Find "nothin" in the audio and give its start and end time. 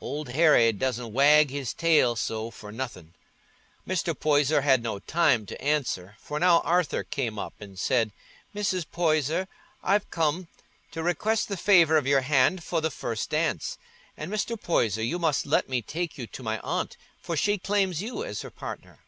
2.72-3.12